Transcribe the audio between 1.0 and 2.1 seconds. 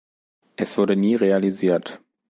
realisiert.